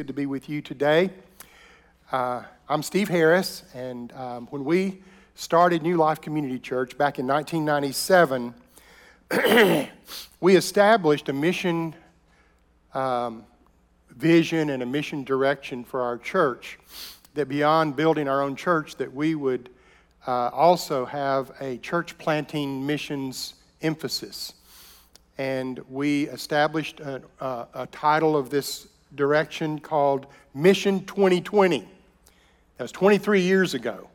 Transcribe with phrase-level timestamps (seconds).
[0.00, 1.10] Good to be with you today.
[2.10, 5.02] Uh, I'm Steve Harris, and um, when we
[5.34, 8.54] started New Life Community Church back in 1997,
[10.40, 11.94] we established a mission
[12.94, 13.44] um,
[14.16, 16.78] vision and a mission direction for our church
[17.34, 19.68] that beyond building our own church, that we would
[20.26, 24.54] uh, also have a church planting missions emphasis.
[25.36, 31.80] And we established a, a, a title of this direction called Mission 2020.
[32.76, 34.08] That was 23 years ago.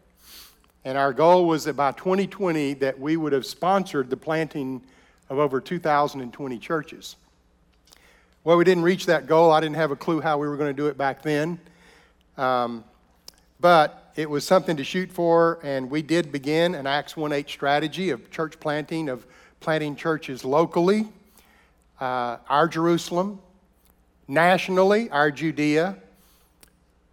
[0.84, 4.82] And our goal was that by 2020 that we would have sponsored the planting
[5.30, 7.16] of over 2,020 churches.
[8.44, 9.52] Well, we didn't reach that goal.
[9.52, 11.60] I didn't have a clue how we were going to do it back then.
[12.38, 12.84] Um,
[13.60, 17.50] but it was something to shoot for, and we did begin an Acts 1 8
[17.50, 19.26] strategy of church planting, of
[19.60, 21.08] planting churches locally,
[22.00, 23.40] uh, our Jerusalem,
[24.28, 25.98] nationally, our Judea,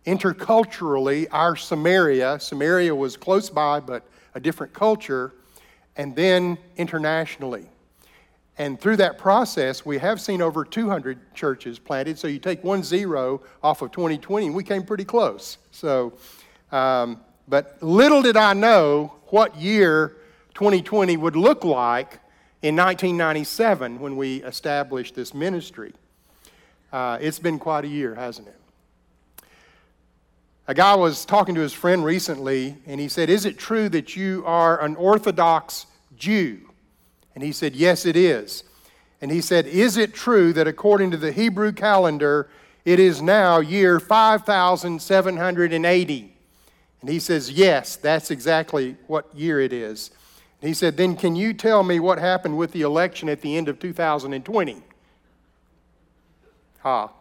[0.06, 2.40] interculturally, our Samaria.
[2.40, 5.32] Samaria was close by, but a different culture,
[5.96, 7.68] and then internationally.
[8.58, 12.18] And through that process, we have seen over 200 churches planted.
[12.18, 15.58] So you take one zero off of 2020, and we came pretty close.
[15.70, 16.12] So,
[16.70, 20.16] um, but little did I know what year
[20.54, 22.20] 2020 would look like
[22.60, 25.94] in 1997 when we established this ministry.
[26.92, 28.56] Uh, it's been quite a year, hasn't it?
[30.68, 34.14] A guy was talking to his friend recently, and he said, Is it true that
[34.14, 36.60] you are an Orthodox Jew?
[37.34, 38.62] And he said, Yes, it is.
[39.20, 42.50] And he said, Is it true that according to the Hebrew calendar,
[42.84, 46.36] it is now year 5780?
[47.00, 50.10] And he says, Yes, that's exactly what year it is.
[50.60, 53.56] And he said, Then can you tell me what happened with the election at the
[53.56, 54.82] end of 2020?
[56.82, 57.12] Ha.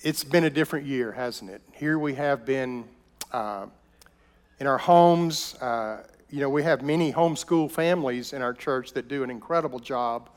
[0.00, 1.60] It's been a different year, hasn't it?
[1.72, 2.86] Here we have been
[3.30, 3.66] uh,
[4.60, 5.56] in our homes.
[5.56, 9.78] Uh, you know, we have many homeschool families in our church that do an incredible
[9.78, 10.30] job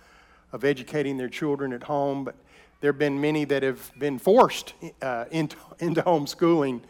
[0.52, 2.36] of educating their children at home, but
[2.82, 6.82] there have been many that have been forced uh, into, into homeschooling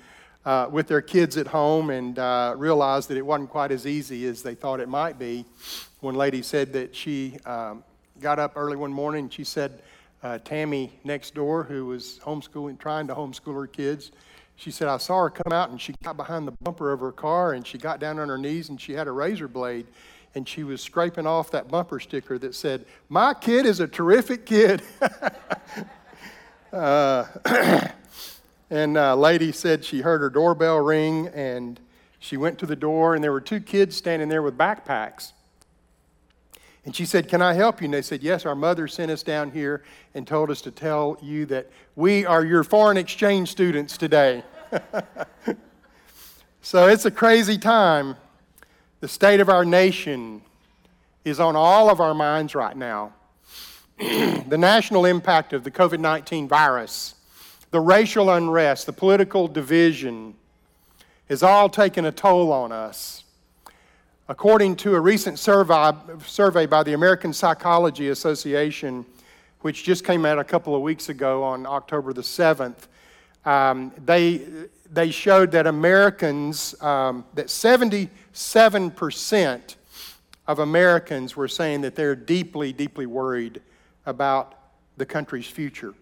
[0.46, 4.25] uh, with their kids at home and uh, realized that it wasn't quite as easy
[4.25, 5.46] as they thought it might be.
[6.00, 7.84] One lady said that she um,
[8.19, 9.81] got up early one morning and she said,
[10.22, 14.12] uh, Tammy next door, who was homeschooling, trying to homeschool her kids,
[14.57, 17.12] she said, I saw her come out and she got behind the bumper of her
[17.12, 19.88] car and she got down on her knees and she had a razor blade
[20.36, 24.46] and she was scraping off that bumper sticker that said, My kid is a terrific
[24.46, 24.84] kid.
[26.74, 27.25] uh,
[28.69, 31.80] and a lady said she heard her doorbell ring and
[32.19, 35.34] she went to the door and there were two kids standing there with backpacks.
[36.88, 37.86] And she said, Can I help you?
[37.86, 39.84] And they said, Yes, our mother sent us down here
[40.14, 44.42] and told us to tell you that we are your foreign exchange students today.
[46.62, 48.16] so it's a crazy time.
[49.02, 50.42] The state of our nation
[51.25, 53.12] is on all of our minds right now.
[53.98, 57.16] the national impact of the COVID 19 virus,
[57.72, 60.36] the racial unrest, the political division
[61.28, 63.25] has all taken a toll on us.
[64.29, 65.93] According to a recent survey,
[66.25, 69.05] survey by the American Psychology Association,
[69.61, 72.88] which just came out a couple of weeks ago on October the 7th,
[73.45, 74.41] um, they,
[74.91, 79.75] they showed that Americans, um, that 77%
[80.45, 83.61] of Americans were saying that they're deeply, deeply worried
[84.05, 84.55] about
[84.97, 85.94] the country's future.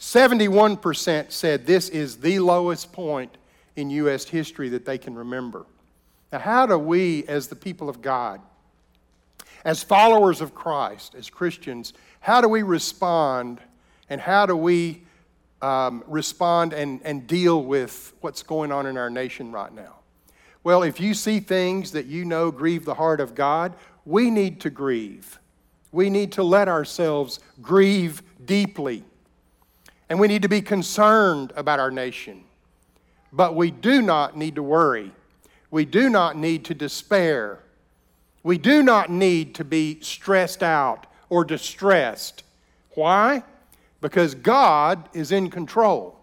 [0.00, 3.36] 71% said this is the lowest point
[3.76, 4.24] in U.S.
[4.24, 5.64] history that they can remember.
[6.32, 8.40] Now, how do we, as the people of God,
[9.64, 13.60] as followers of Christ, as Christians, how do we respond
[14.08, 15.02] and how do we
[15.62, 19.94] um, respond and, and deal with what's going on in our nation right now?
[20.62, 24.60] Well, if you see things that you know grieve the heart of God, we need
[24.62, 25.38] to grieve.
[25.92, 29.04] We need to let ourselves grieve deeply.
[30.08, 32.44] And we need to be concerned about our nation.
[33.32, 35.12] But we do not need to worry
[35.70, 37.60] we do not need to despair.
[38.42, 42.44] We do not need to be stressed out or distressed.
[42.90, 43.42] Why?
[44.00, 46.18] Because God is in control.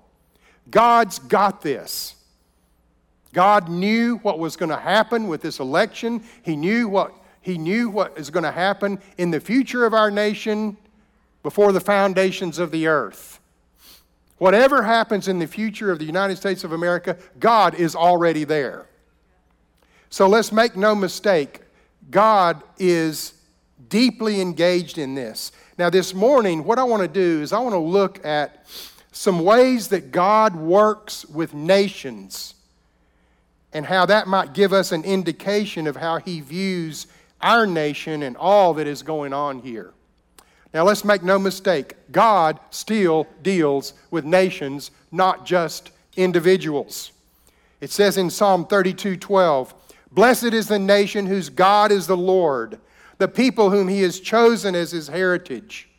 [0.69, 2.15] God's got this.
[3.33, 6.23] God knew what was going to happen with this election.
[6.43, 10.09] He knew what he knew what is going to happen in the future of our
[10.09, 10.77] nation
[11.43, 13.41] before the foundations of the earth.
[14.37, 18.85] Whatever happens in the future of the United States of America, God is already there.
[20.13, 21.62] So let's make no mistake,
[22.12, 23.33] God is
[23.89, 25.51] deeply engaged in this.
[25.80, 28.68] Now, this morning, what I want to do is I want to look at
[29.12, 32.54] some ways that God works with nations
[33.74, 37.07] and how that might give us an indication of how He views
[37.42, 39.94] our nation and all that is going on here.
[40.75, 47.13] Now, let's make no mistake God still deals with nations, not just individuals.
[47.81, 49.74] It says in Psalm 32 12,
[50.13, 52.80] Blessed is the nation whose God is the Lord,
[53.18, 55.89] the people whom he has chosen as his heritage.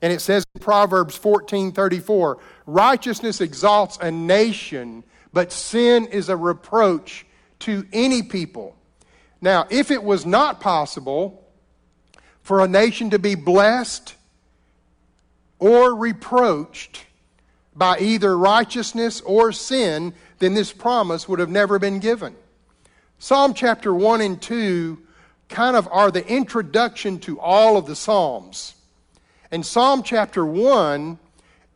[0.00, 6.36] And it says in Proverbs 14 34, Righteousness exalts a nation, but sin is a
[6.36, 7.26] reproach
[7.60, 8.76] to any people.
[9.40, 11.44] Now, if it was not possible
[12.40, 14.14] for a nation to be blessed
[15.58, 17.04] or reproached
[17.74, 22.34] by either righteousness or sin, then this promise would have never been given.
[23.22, 24.98] Psalm chapter 1 and 2
[25.48, 28.74] kind of are the introduction to all of the Psalms.
[29.52, 31.20] And Psalm chapter 1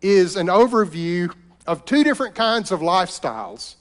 [0.02, 1.32] is an overview
[1.64, 3.76] of two different kinds of lifestyles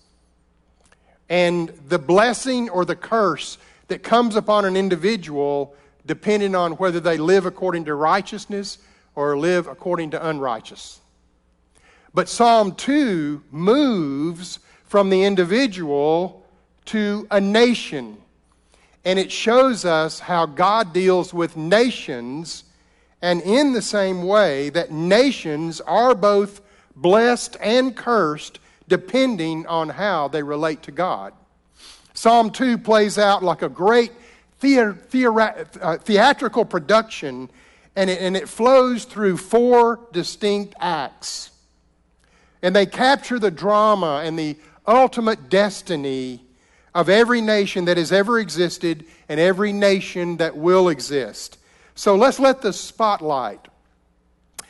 [1.28, 3.58] and the blessing or the curse
[3.88, 5.74] that comes upon an individual
[6.06, 8.78] depending on whether they live according to righteousness
[9.16, 11.02] or live according to unrighteous.
[12.14, 16.45] But Psalm 2 moves from the individual
[16.86, 18.18] to a nation.
[19.04, 22.64] And it shows us how God deals with nations,
[23.22, 26.62] and in the same way that nations are both
[26.96, 31.34] blessed and cursed depending on how they relate to God.
[32.14, 34.12] Psalm 2 plays out like a great
[34.64, 37.50] uh, theatrical production,
[37.96, 41.52] and it, and it flows through four distinct acts.
[42.62, 44.56] And they capture the drama and the
[44.88, 46.45] ultimate destiny
[46.96, 51.60] of every nation that has ever existed and every nation that will exist.
[51.94, 53.68] So let's let the spotlight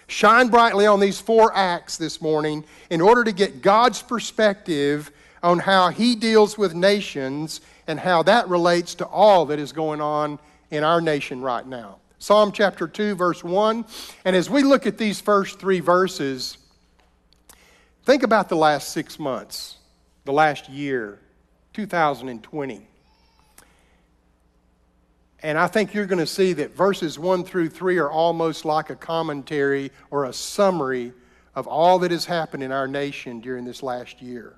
[0.08, 5.12] shine brightly on these four acts this morning in order to get God's perspective
[5.44, 10.02] on how He deals with nations and how that relates to all that is going
[10.02, 10.40] on
[10.72, 12.00] in our nation right now.
[12.18, 13.86] Psalm chapter 2, verse 1.
[14.26, 16.58] And as we look at these first three verses,
[18.04, 19.78] think about the last six months,
[20.24, 21.20] the last year,
[21.76, 22.88] 2020.
[25.44, 28.90] And I think you're going to see that verses 1 through 3 are almost like
[28.90, 31.12] a commentary or a summary
[31.54, 34.56] of all that has happened in our nation during this last year.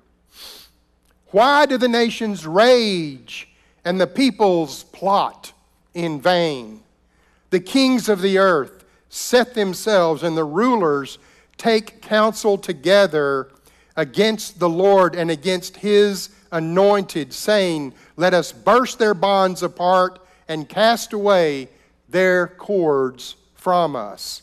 [1.32, 3.48] Why do the nations rage
[3.84, 5.52] and the peoples plot
[5.94, 6.82] in vain?
[7.50, 11.18] The kings of the earth set themselves, and the rulers
[11.56, 13.48] take counsel together
[13.96, 20.68] against the Lord and against his anointed, saying, Let us burst their bonds apart and
[20.68, 21.68] cast away
[22.08, 24.42] their cords from us.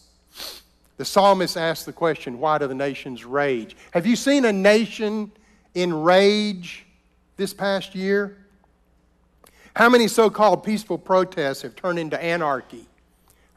[0.98, 3.76] The psalmist asked the question, Why do the nations rage?
[3.92, 5.32] Have you seen a nation
[5.74, 6.86] in rage
[7.38, 8.38] this past year?
[9.76, 12.86] How many so called peaceful protests have turned into anarchy,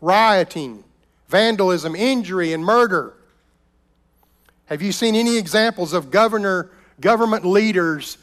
[0.01, 0.83] rioting,
[1.29, 3.15] vandalism, injury, and murder?
[4.67, 6.71] Have you seen any examples of governor,
[7.01, 8.19] government leaders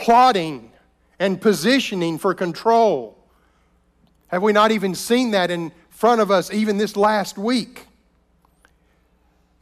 [0.00, 0.72] plotting
[1.18, 3.16] and positioning for control?
[4.28, 7.86] Have we not even seen that in front of us even this last week?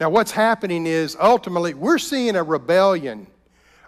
[0.01, 3.27] Now, what's happening is ultimately we're seeing a rebellion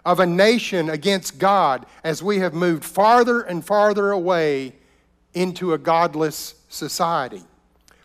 [0.05, 4.73] of a nation against God as we have moved farther and farther away
[5.33, 7.43] into a godless society.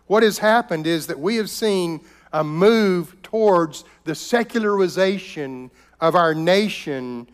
[0.06, 2.00] What has happened is that we have seen
[2.32, 7.26] a move towards the secularization of our nation,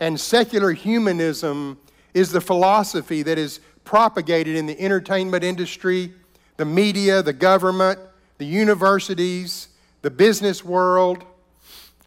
[0.00, 1.78] and secular humanism
[2.14, 6.12] is the philosophy that is propagated in the entertainment industry,
[6.56, 7.98] the media, the government,
[8.38, 9.68] the universities,
[10.02, 11.24] the business world.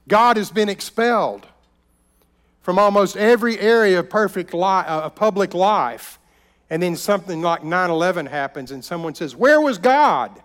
[0.07, 1.47] God has been expelled
[2.61, 6.19] from almost every area of perfect li- uh, of public life.
[6.69, 10.41] And then something like 9 11 happens, and someone says, Where was God?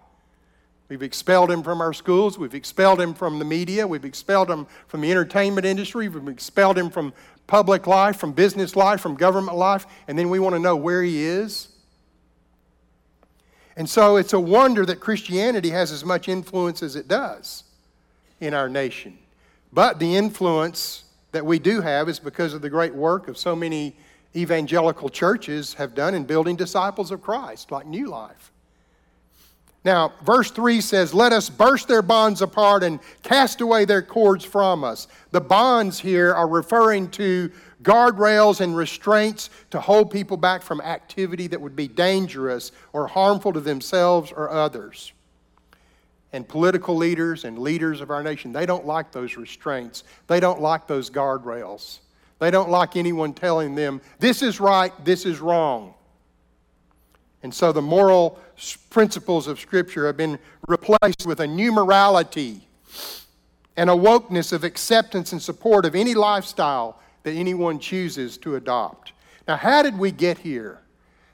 [0.89, 2.39] We've expelled him from our schools.
[2.39, 3.87] We've expelled him from the media.
[3.87, 6.09] We've expelled him from the entertainment industry.
[6.09, 7.13] We've expelled him from
[7.49, 9.87] public life, from business life, from government life.
[10.07, 11.69] And then we want to know where he is.
[13.77, 17.65] And so it's a wonder that Christianity has as much influence as it does
[18.41, 19.19] in our nation.
[19.73, 23.57] But the influence that we do have is because of the great work of so
[23.57, 23.97] many
[24.37, 28.53] evangelical churches have done in building disciples of Christ, like New Life.
[29.85, 34.45] Now, verse 3 says, Let us burst their bonds apart and cast away their cords
[34.45, 35.07] from us.
[35.31, 37.51] The bonds here are referring to
[37.83, 43.53] guardrails and restraints to hold people back from activity that would be dangerous or harmful
[43.53, 45.13] to themselves or others.
[46.33, 50.05] And political leaders and leaders of our nation, they don't like those restraints.
[50.27, 52.01] They don't like those guardrails.
[52.39, 55.95] They don't like anyone telling them, this is right, this is wrong.
[57.43, 58.39] And so the moral
[58.91, 62.69] principles of Scripture have been replaced with a new morality
[63.77, 69.13] and a wokeness of acceptance and support of any lifestyle that anyone chooses to adopt.
[69.47, 70.81] Now, how did we get here?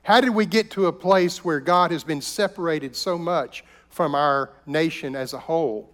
[0.02, 4.14] How did we get to a place where God has been separated so much from
[4.14, 5.90] our nation as a whole?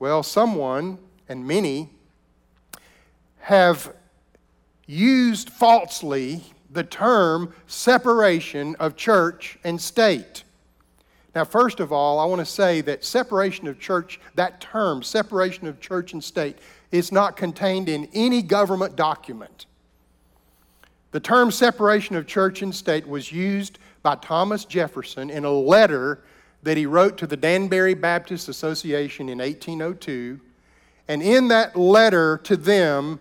[0.00, 1.90] Well, someone, and many,
[3.38, 3.94] have
[4.86, 6.42] used falsely
[6.74, 10.44] the term separation of church and state.
[11.34, 15.66] Now, first of all, I want to say that separation of church, that term, separation
[15.66, 16.58] of church and state,
[16.92, 19.66] is not contained in any government document.
[21.10, 26.22] The term separation of church and state was used by Thomas Jefferson in a letter
[26.62, 30.40] that he wrote to the Danbury Baptist Association in 1802.
[31.08, 33.20] And in that letter to them,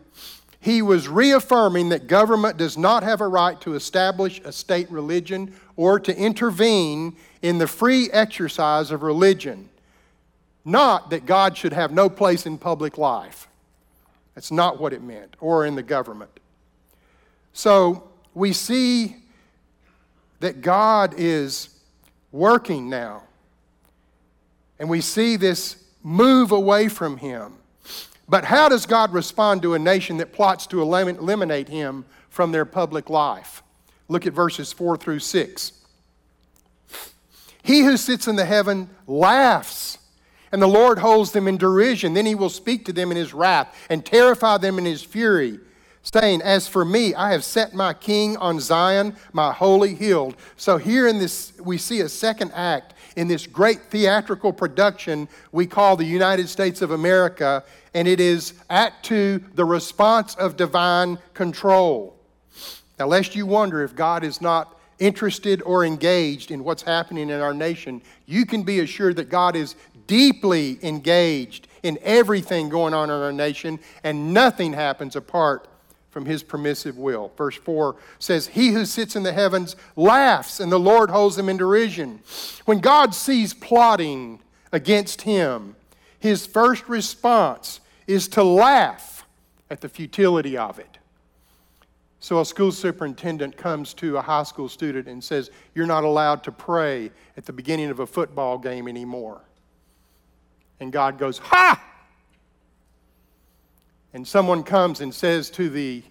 [0.63, 5.53] he was reaffirming that government does not have a right to establish a state religion
[5.75, 9.67] or to intervene in the free exercise of religion.
[10.63, 13.49] Not that God should have no place in public life.
[14.35, 16.31] That's not what it meant, or in the government.
[17.51, 19.17] So we see
[20.39, 21.77] that God is
[22.31, 23.23] working now.
[24.79, 27.55] And we see this move away from Him.
[28.27, 32.65] But how does God respond to a nation that plots to eliminate him from their
[32.65, 33.63] public life?
[34.07, 35.71] Look at verses 4 through 6.
[37.63, 39.97] He who sits in the heaven laughs,
[40.51, 42.13] and the Lord holds them in derision.
[42.13, 45.59] Then he will speak to them in his wrath and terrify them in his fury,
[46.03, 50.33] saying, As for me, I have set my king on Zion, my holy hill.
[50.57, 55.65] So here in this, we see a second act in this great theatrical production we
[55.65, 61.19] call the United States of America and it is Act 2, the response of divine
[61.33, 62.15] control.
[62.99, 67.41] Now, lest you wonder if God is not interested or engaged in what's happening in
[67.41, 69.75] our nation, you can be assured that God is
[70.07, 75.67] deeply engaged in everything going on in our nation, and nothing happens apart
[76.09, 77.31] from his permissive will.
[77.35, 81.49] Verse 4 says, He who sits in the heavens laughs, and the Lord holds them
[81.49, 82.19] in derision.
[82.65, 84.39] When God sees plotting
[84.71, 85.75] against him,
[86.19, 89.25] his first response is to laugh
[89.69, 90.97] at the futility of it.
[92.19, 96.43] So a school superintendent comes to a high school student and says, You're not allowed
[96.45, 99.41] to pray at the beginning of a football game anymore.
[100.79, 101.83] And God goes, Ha!
[104.13, 106.01] And someone comes and says to the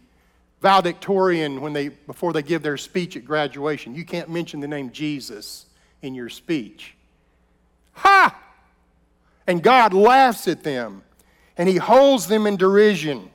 [0.61, 4.93] valedictorian when they, before they give their speech at graduation, You can't mention the name
[4.93, 5.65] Jesus
[6.03, 6.95] in your speech.
[7.93, 8.39] Ha!
[9.47, 11.05] And God laughs at them
[11.57, 13.31] and he holds them in derision.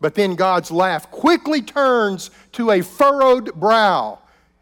[0.00, 4.18] But then God's laugh quickly turns to a furrowed brow.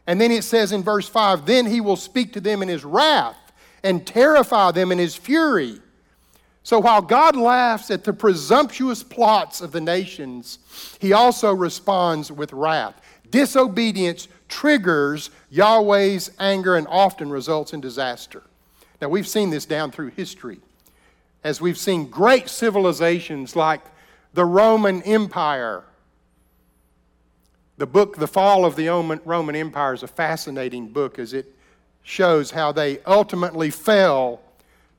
[0.07, 2.85] And then it says in verse 5 Then he will speak to them in his
[2.85, 3.39] wrath
[3.83, 5.81] and terrify them in his fury.
[6.63, 10.59] So while God laughs at the presumptuous plots of the nations,
[11.01, 13.01] he also responds with wrath.
[13.31, 18.43] Disobedience triggers Yahweh's anger and often results in disaster.
[19.01, 20.61] Now, we've seen this down through history
[21.43, 23.81] as we've seen great civilizations like
[24.35, 25.85] the Roman Empire.
[27.79, 31.55] The book, The Fall of the Roman Empire, is a fascinating book as it
[32.03, 34.41] shows how they ultimately fell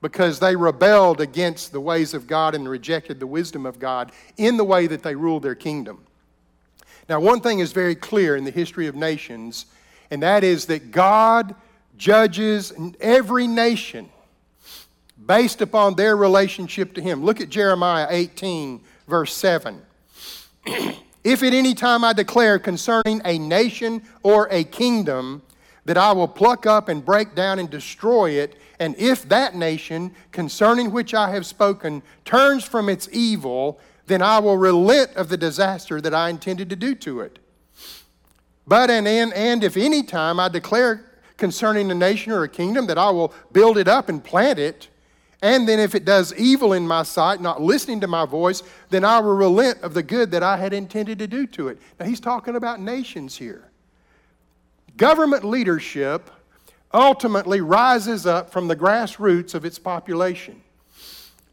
[0.01, 4.57] because they rebelled against the ways of God and rejected the wisdom of God in
[4.57, 6.03] the way that they ruled their kingdom.
[7.07, 9.67] Now, one thing is very clear in the history of nations,
[10.09, 11.53] and that is that God
[11.97, 14.09] judges every nation
[15.25, 17.23] based upon their relationship to Him.
[17.23, 19.81] Look at Jeremiah 18, verse 7.
[21.23, 25.41] if at any time I declare concerning a nation or a kingdom
[25.85, 30.13] that I will pluck up and break down and destroy it, and if that nation
[30.31, 35.37] concerning which I have spoken turns from its evil, then I will relent of the
[35.37, 37.39] disaster that I intended to do to it.
[38.67, 41.05] But and, and, and if any time I declare
[41.37, 44.87] concerning a nation or a kingdom that I will build it up and plant it,
[45.41, 49.03] and then if it does evil in my sight, not listening to my voice, then
[49.03, 51.79] I will relent of the good that I had intended to do to it.
[51.99, 53.71] Now he's talking about nations here.
[54.97, 56.29] Government leadership
[56.93, 60.61] ultimately rises up from the grassroots of its population.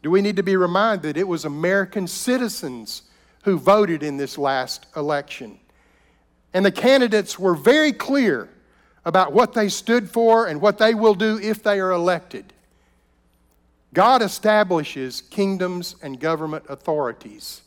[0.03, 3.03] Do we need to be reminded that it was American citizens
[3.43, 5.59] who voted in this last election?
[6.53, 8.49] And the candidates were very clear
[9.03, 12.53] about what they stood for and what they will do if they are elected.
[13.93, 17.61] God establishes kingdoms and government authorities,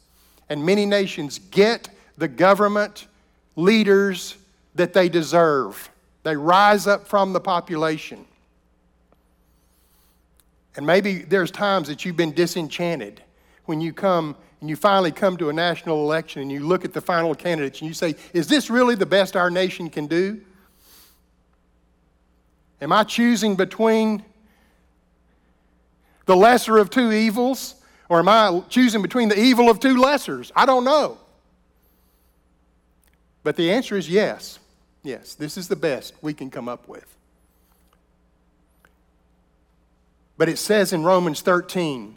[0.49, 3.07] and many nations get the government
[3.57, 4.37] leaders
[4.75, 5.91] that they deserve.
[6.23, 8.25] They rise up from the population.
[10.76, 13.23] And maybe there's times that you've been disenchanted
[13.64, 16.93] when you come and you finally come to a national election and you look at
[16.93, 20.41] the final candidates and you say, Is this really the best our nation can do?
[22.81, 24.25] Am I choosing between
[26.26, 27.76] the lesser of two evils?
[28.09, 30.52] Or am I choosing between the evil of two lessers?
[30.55, 31.19] I don't know.
[33.43, 34.59] But the answer is yes.
[35.02, 37.07] Yes, this is the best we can come up with.
[40.37, 42.17] But it says in Romans 13,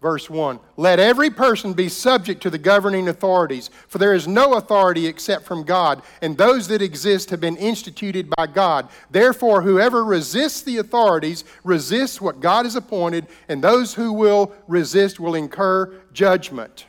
[0.00, 4.54] verse 1 Let every person be subject to the governing authorities, for there is no
[4.54, 8.88] authority except from God, and those that exist have been instituted by God.
[9.10, 15.20] Therefore, whoever resists the authorities resists what God has appointed, and those who will resist
[15.20, 16.86] will incur judgment.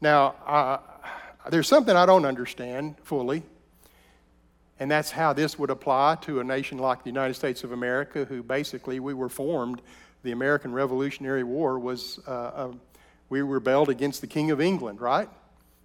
[0.00, 0.78] Now, uh,
[1.50, 3.42] there's something I don't understand fully.
[4.78, 8.24] And that's how this would apply to a nation like the United States of America,
[8.24, 9.82] who basically we were formed.
[10.22, 12.72] The American Revolutionary War was, uh, uh,
[13.28, 15.28] we rebelled against the King of England, right?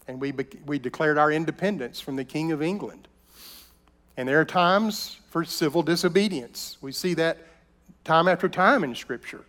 [0.07, 0.33] And we,
[0.65, 3.07] we declared our independence from the King of England.
[4.17, 6.77] And there are times for civil disobedience.
[6.81, 7.37] We see that
[8.03, 9.45] time after time in Scripture.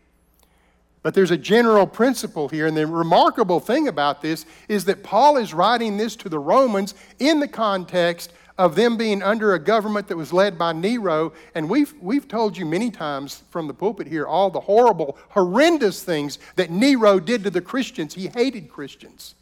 [1.03, 5.37] But there's a general principle here, and the remarkable thing about this is that Paul
[5.37, 10.09] is writing this to the Romans in the context of them being under a government
[10.09, 11.33] that was led by Nero.
[11.55, 16.03] And we've, we've told you many times from the pulpit here all the horrible, horrendous
[16.03, 18.15] things that Nero did to the Christians.
[18.15, 19.35] He hated Christians.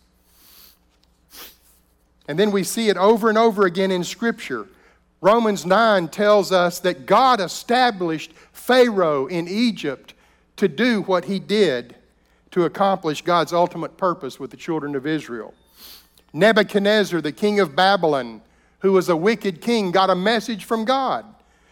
[2.26, 4.66] And then we see it over and over again in Scripture.
[5.20, 10.14] Romans 9 tells us that God established Pharaoh in Egypt
[10.56, 11.94] to do what he did
[12.50, 15.54] to accomplish God's ultimate purpose with the children of Israel.
[16.32, 18.42] Nebuchadnezzar, the king of Babylon,
[18.84, 21.24] who was a wicked king, got a message from God.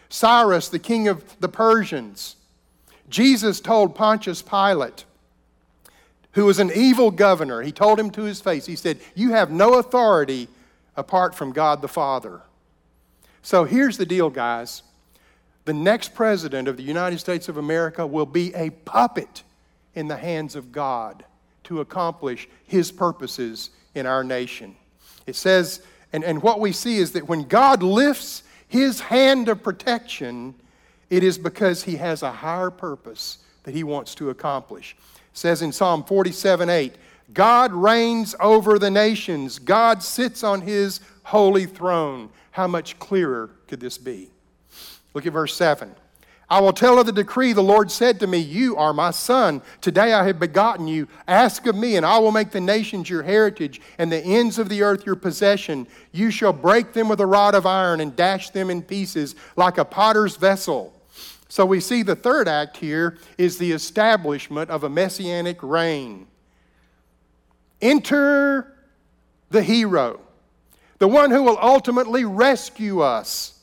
[0.09, 2.37] Cyrus, the king of the Persians.
[3.11, 5.05] Jesus told Pontius Pilate,
[6.31, 9.51] who was an evil governor, he told him to his face, he said, You have
[9.51, 10.48] no authority
[10.96, 12.40] apart from God the Father.
[13.42, 14.83] So here's the deal, guys.
[15.66, 19.42] The next president of the United States of America will be a puppet
[19.94, 21.27] in the hands of God
[21.64, 24.77] to accomplish his purposes in our nation.
[25.27, 29.62] It says and, and what we see is that when God lifts his hand of
[29.62, 30.55] protection,
[31.11, 34.96] it is because he has a higher purpose that he wants to accomplish.
[35.14, 36.94] It says in Psalm 47 8,
[37.33, 42.31] God reigns over the nations, God sits on his holy throne.
[42.51, 44.31] How much clearer could this be?
[45.14, 45.94] Look at verse 7.
[46.52, 49.62] I will tell of the decree the Lord said to me, You are my son.
[49.80, 51.08] Today I have begotten you.
[51.26, 54.68] Ask of me, and I will make the nations your heritage, and the ends of
[54.68, 55.86] the earth your possession.
[56.12, 59.78] You shall break them with a rod of iron and dash them in pieces like
[59.78, 60.92] a potter's vessel.
[61.48, 66.26] So we see the third act here is the establishment of a messianic reign.
[67.80, 68.76] Enter
[69.48, 70.20] the hero,
[70.98, 73.58] the one who will ultimately rescue us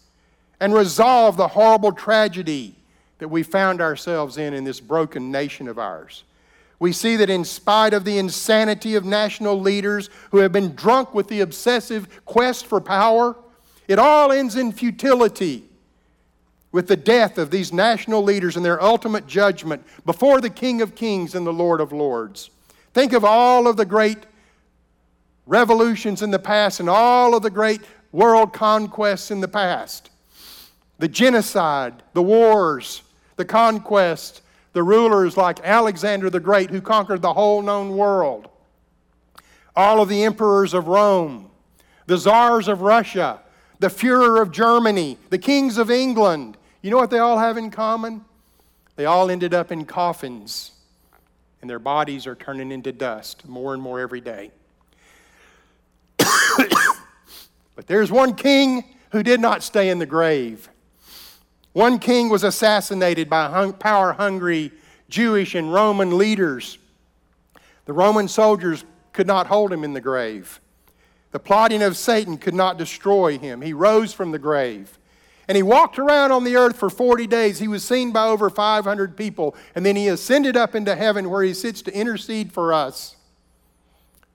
[0.59, 2.77] and resolve the horrible tragedy
[3.19, 6.23] that we found ourselves in in this broken nation of ours.
[6.79, 11.13] We see that in spite of the insanity of national leaders who have been drunk
[11.13, 13.35] with the obsessive quest for power,
[13.87, 15.65] it all ends in futility
[16.71, 20.95] with the death of these national leaders and their ultimate judgment before the King of
[20.95, 22.49] Kings and the Lord of Lords.
[22.93, 24.19] Think of all of the great
[25.45, 30.09] revolutions in the past and all of the great world conquests in the past
[30.99, 33.03] the genocide, the wars,
[33.39, 34.41] the conquest,
[34.73, 38.49] the rulers like Alexander the Great who conquered the whole known world,
[39.77, 41.49] all of the emperors of Rome,
[42.05, 43.39] the czars of Russia,
[43.79, 46.57] the Fuhrer of Germany, the kings of England.
[46.81, 48.25] You know what they all have in common?
[48.97, 50.71] They all ended up in coffins,
[51.61, 54.51] and their bodies are turning into dust more and more every day.
[56.17, 60.69] but there's one king who did not stay in the grave.
[61.79, 64.73] One king was assassinated by power hungry
[65.07, 66.77] Jewish and Roman leaders.
[67.85, 70.59] The Roman soldiers could not hold him in the grave.
[71.31, 73.61] The plotting of Satan could not destroy him.
[73.61, 74.99] He rose from the grave.
[75.47, 77.59] And he walked around on the earth for 40 days.
[77.59, 79.55] He was seen by over 500 people.
[79.73, 83.15] And then he ascended up into heaven where he sits to intercede for us.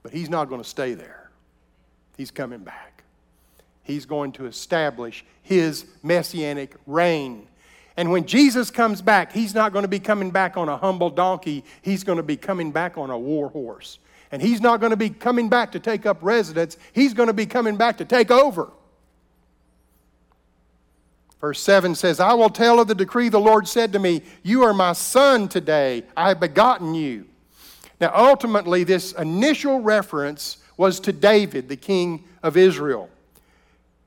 [0.03, 1.31] But he's not going to stay there,
[2.17, 2.94] he's coming back.
[3.85, 7.47] He's going to establish his messianic reign.
[7.97, 11.11] And when Jesus comes back, he's not going to be coming back on a humble
[11.11, 13.99] donkey, he's going to be coming back on a war horse.
[14.33, 17.35] And he's not going to be coming back to take up residence, he's going to
[17.35, 18.71] be coming back to take over.
[21.41, 24.63] Verse 7 says, I will tell of the decree the Lord said to me, You
[24.65, 27.27] are my son today, I have begotten you.
[28.01, 33.09] Now, ultimately, this initial reference was to David, the king of Israel.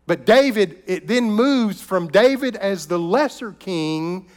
[0.08, 4.28] But David, it then moves from David as the lesser king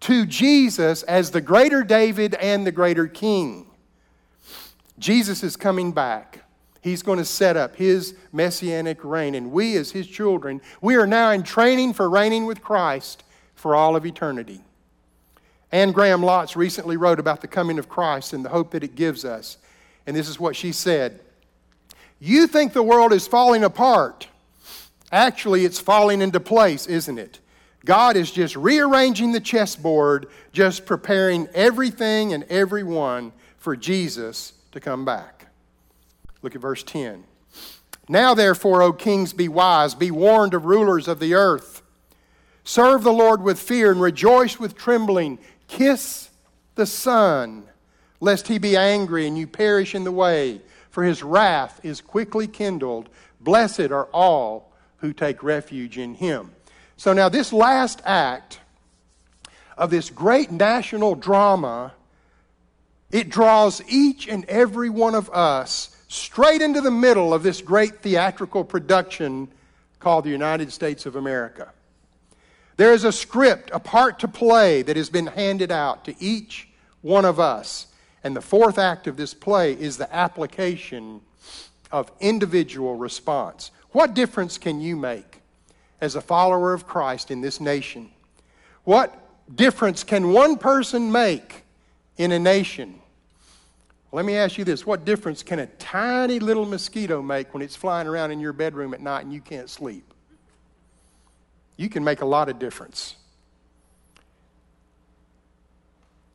[0.00, 3.66] to Jesus as the greater David and the greater king.
[4.98, 6.40] Jesus is coming back.
[6.80, 9.34] He's going to set up his messianic reign.
[9.34, 13.74] And we, as his children, we are now in training for reigning with Christ for
[13.74, 14.60] all of eternity.
[15.72, 18.94] Anne Graham Lotz recently wrote about the coming of Christ and the hope that it
[18.94, 19.58] gives us.
[20.06, 21.20] And this is what she said
[22.20, 24.28] You think the world is falling apart.
[25.12, 27.40] Actually, it's falling into place, isn't it?
[27.84, 35.04] God is just rearranging the chessboard, just preparing everything and everyone for Jesus to come
[35.04, 35.46] back.
[36.42, 37.24] Look at verse 10.
[38.08, 41.82] Now, therefore, O kings, be wise, be warned of rulers of the earth.
[42.64, 45.38] Serve the Lord with fear and rejoice with trembling.
[45.68, 46.30] Kiss
[46.74, 47.64] the Son,
[48.20, 52.46] lest he be angry and you perish in the way, for his wrath is quickly
[52.48, 53.08] kindled.
[53.40, 54.72] Blessed are all
[55.06, 56.50] who take refuge in him.
[56.96, 58.58] So now, this last act
[59.78, 61.92] of this great national drama,
[63.12, 68.02] it draws each and every one of us straight into the middle of this great
[68.02, 69.46] theatrical production
[70.00, 71.70] called the United States of America.
[72.76, 76.68] There is a script, a part to play that has been handed out to each
[77.02, 77.86] one of us.
[78.24, 81.20] And the fourth act of this play is the application
[81.92, 83.70] of individual response.
[83.92, 85.40] What difference can you make
[86.00, 88.10] as a follower of Christ in this nation?
[88.84, 89.14] What
[89.54, 91.64] difference can one person make
[92.16, 93.00] in a nation?
[94.12, 97.76] Let me ask you this what difference can a tiny little mosquito make when it's
[97.76, 100.04] flying around in your bedroom at night and you can't sleep?
[101.76, 103.16] You can make a lot of difference.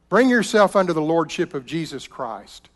[0.10, 2.70] Bring yourself under the lordship of Jesus Christ.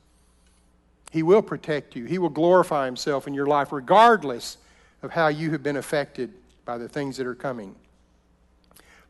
[1.11, 4.57] He will protect you, He will glorify Himself in your life, regardless
[5.05, 6.33] of how you have been affected
[6.65, 7.75] by the things that are coming.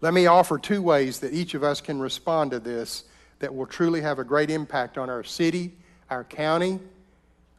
[0.01, 3.05] Let me offer two ways that each of us can respond to this
[3.39, 5.71] that will truly have a great impact on our city,
[6.10, 6.79] our county,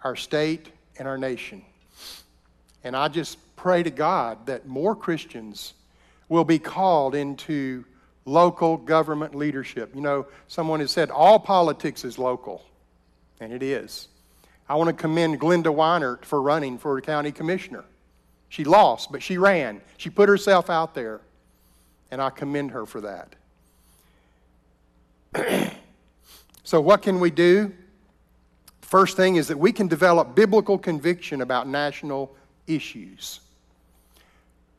[0.04, 0.68] our state,
[0.98, 1.62] and our nation.
[2.84, 5.72] And I just pray to God that more Christians
[6.28, 7.84] will be called into
[8.26, 9.94] local government leadership.
[9.94, 12.62] You know, someone has said all politics is local,
[13.40, 14.08] and it is.
[14.68, 17.84] I want to commend Glenda Weinert for running for county commissioner.
[18.48, 19.80] She lost, but she ran.
[19.96, 21.20] She put herself out there,
[22.10, 23.34] and I commend her for that.
[26.64, 27.72] so, what can we do?
[28.80, 32.34] First thing is that we can develop biblical conviction about national
[32.66, 33.40] issues.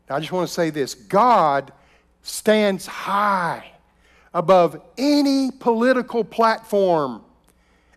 [0.10, 1.74] Now, I just want to say this God
[2.22, 3.72] stands high
[4.34, 7.22] above any political platform,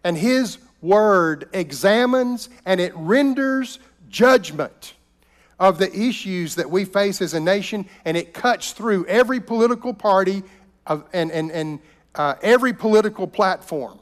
[0.03, 3.79] and His word examines and it renders
[4.09, 4.95] judgment
[5.61, 9.93] of the issues that we face as a nation, and it cuts through every political
[9.93, 10.43] party
[10.87, 11.79] of, and, and, and
[12.15, 13.99] uh, every political platform.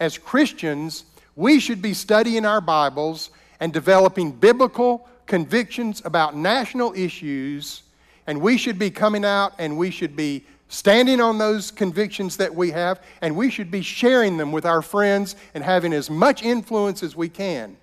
[0.00, 1.04] As Christians,
[1.36, 3.30] we should be studying our Bibles
[3.60, 7.82] and developing biblical convictions about national issues,
[8.26, 12.52] and we should be coming out and we should be standing on those convictions that
[12.52, 16.42] we have, and we should be sharing them with our friends and having as much
[16.42, 17.76] influence as we can.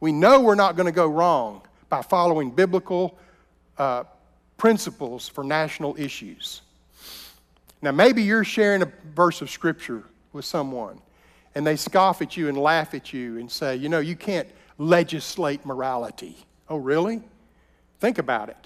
[0.00, 3.18] We know we're not going to go wrong by following biblical
[3.78, 4.04] uh,
[4.56, 6.62] principles for national issues.
[7.82, 11.00] Now, maybe you're sharing a verse of Scripture with someone,
[11.54, 14.48] and they scoff at you and laugh at you and say, you know, you can't
[14.78, 16.36] legislate morality.
[16.68, 17.22] Oh, really?
[18.00, 18.56] Think about it.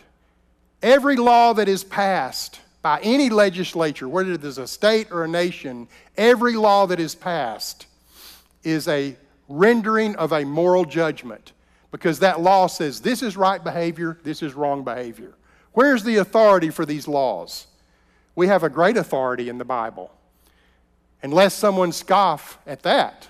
[0.82, 5.28] Every law that is passed by any legislature, whether it is a state or a
[5.28, 7.86] nation, every law that is passed
[8.64, 9.16] is a
[9.48, 11.52] rendering of a moral judgment
[11.90, 15.34] because that law says this is right behavior, this is wrong behavior.
[15.72, 17.66] Where's the authority for these laws?
[18.34, 20.10] We have a great authority in the Bible.
[21.22, 23.28] Unless someone scoff at that.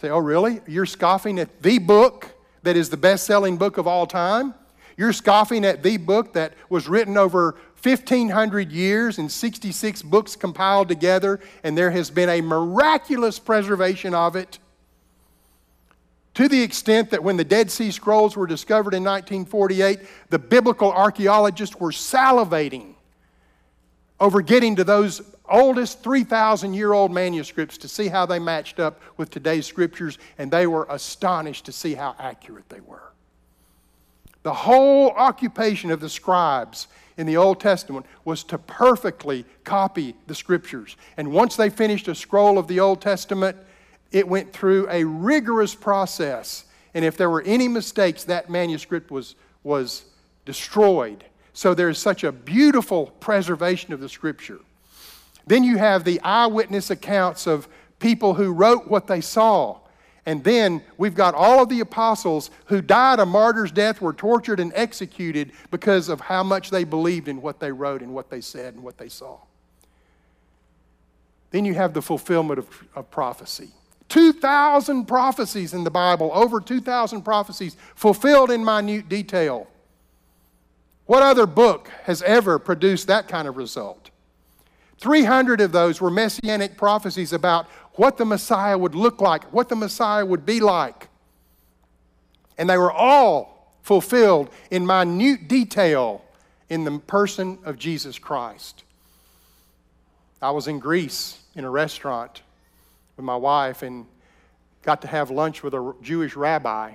[0.00, 0.60] Say, oh, really?
[0.66, 4.54] You're scoffing at the book that is the best selling book of all time?
[4.96, 10.88] You're scoffing at the book that was written over 1,500 years and 66 books compiled
[10.88, 14.58] together, and there has been a miraculous preservation of it.
[16.36, 20.92] To the extent that when the Dead Sea Scrolls were discovered in 1948, the biblical
[20.92, 22.92] archaeologists were salivating
[24.20, 29.00] over getting to those oldest 3,000 year old manuscripts to see how they matched up
[29.16, 33.12] with today's scriptures, and they were astonished to see how accurate they were.
[34.42, 40.34] The whole occupation of the scribes in the Old Testament was to perfectly copy the
[40.34, 40.98] scriptures.
[41.16, 43.56] And once they finished a scroll of the Old Testament,
[44.12, 46.64] it went through a rigorous process.
[46.94, 50.04] And if there were any mistakes, that manuscript was, was
[50.44, 51.24] destroyed.
[51.52, 54.60] So there's such a beautiful preservation of the scripture.
[55.46, 59.78] Then you have the eyewitness accounts of people who wrote what they saw.
[60.26, 64.58] And then we've got all of the apostles who died a martyr's death, were tortured
[64.58, 68.40] and executed because of how much they believed in what they wrote and what they
[68.40, 69.38] said and what they saw.
[71.52, 73.70] Then you have the fulfillment of, of prophecy.
[74.16, 79.66] 2,000 prophecies in the Bible, over 2,000 prophecies fulfilled in minute detail.
[81.04, 84.08] What other book has ever produced that kind of result?
[85.00, 89.76] 300 of those were messianic prophecies about what the Messiah would look like, what the
[89.76, 91.08] Messiah would be like.
[92.56, 96.24] And they were all fulfilled in minute detail
[96.70, 98.82] in the person of Jesus Christ.
[100.40, 102.40] I was in Greece in a restaurant
[103.16, 104.06] with my wife and
[104.82, 106.94] got to have lunch with a Jewish rabbi.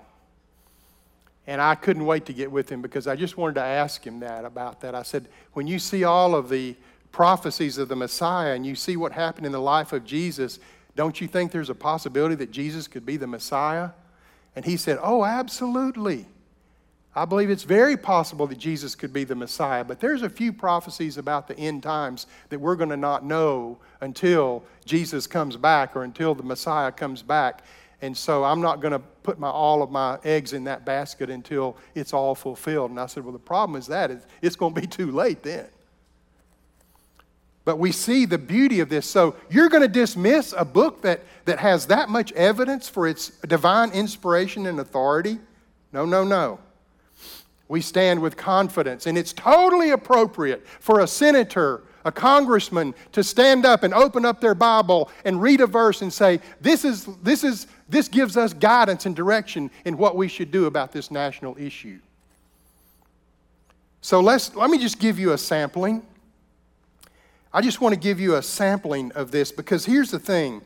[1.47, 4.19] And I couldn't wait to get with him because I just wanted to ask him
[4.19, 4.95] that about that.
[4.95, 6.75] I said, when you see all of the
[7.11, 10.59] prophecies of the Messiah and you see what happened in the life of Jesus,
[10.95, 13.89] don't you think there's a possibility that Jesus could be the Messiah?
[14.55, 16.25] And he said, Oh, absolutely.
[17.13, 20.53] I believe it's very possible that Jesus could be the Messiah, but there's a few
[20.53, 25.95] prophecies about the end times that we're going to not know until Jesus comes back
[25.95, 27.65] or until the Messiah comes back.
[28.01, 31.29] And so I'm not going to put my, all of my eggs in that basket
[31.29, 32.91] until it's all fulfilled.
[32.91, 34.09] And I said, Well, the problem is that
[34.41, 35.67] it's going to be too late then.
[37.63, 39.07] But we see the beauty of this.
[39.07, 43.29] So you're going to dismiss a book that, that has that much evidence for its
[43.41, 45.37] divine inspiration and authority?
[45.93, 46.59] No, no, no.
[47.71, 53.65] We stand with confidence, and it's totally appropriate for a senator, a congressman, to stand
[53.65, 57.45] up and open up their Bible and read a verse and say, This, is, this,
[57.45, 61.57] is, this gives us guidance and direction in what we should do about this national
[61.57, 61.99] issue.
[64.01, 66.05] So let's, let me just give you a sampling.
[67.53, 70.61] I just want to give you a sampling of this because here's the thing.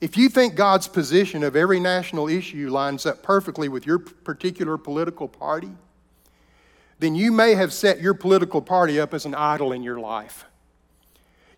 [0.00, 4.78] If you think God's position of every national issue lines up perfectly with your particular
[4.78, 5.72] political party,
[6.98, 10.44] then you may have set your political party up as an idol in your life.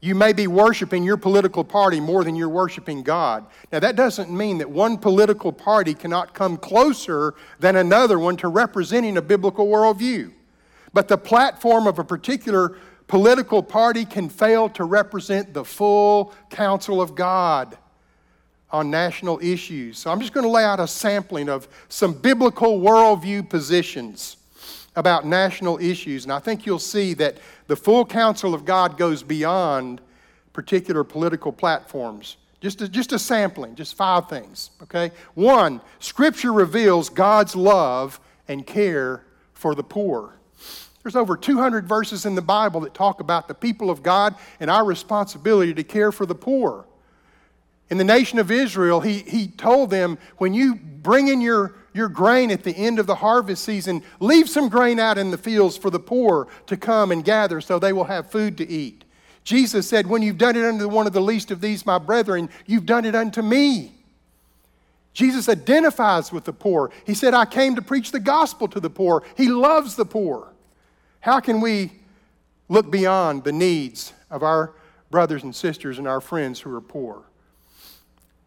[0.03, 3.45] You may be worshiping your political party more than you're worshiping God.
[3.71, 8.49] Now, that doesn't mean that one political party cannot come closer than another one to
[8.49, 10.33] representing a biblical worldview.
[10.95, 17.03] But the platform of a particular political party can fail to represent the full counsel
[17.03, 17.77] of God
[18.71, 19.99] on national issues.
[19.99, 24.37] So I'm just going to lay out a sampling of some biblical worldview positions
[24.97, 26.25] about national issues.
[26.25, 30.01] And I think you'll see that the full counsel of God goes beyond
[30.53, 32.37] particular political platforms.
[32.61, 35.13] Just a, just a sampling, just five things, okay?
[35.35, 39.25] One, Scripture reveals God's love and care
[39.55, 40.35] for the poor.
[41.03, 44.71] There's over 200 verses in the Bible that talk about the people of God and
[44.71, 46.85] our responsibility to care for the poor.
[47.89, 52.09] In the nation of Israel, he, he told them, when you bring in your, your
[52.09, 55.77] grain at the end of the harvest season, leave some grain out in the fields
[55.77, 59.05] for the poor to come and gather so they will have food to eat.
[59.45, 62.49] Jesus said, When you've done it unto one of the least of these, my brethren,
[62.67, 63.93] you've done it unto me.
[65.13, 66.91] Jesus identifies with the poor.
[67.05, 69.25] He said, I came to preach the gospel to the poor.
[69.37, 70.53] He loves the poor.
[71.21, 71.93] How can we
[72.69, 74.73] look beyond the needs of our
[75.11, 77.25] brothers and sisters and our friends who are poor?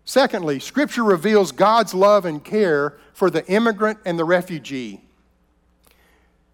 [0.05, 5.01] Secondly, Scripture reveals God's love and care for the immigrant and the refugee.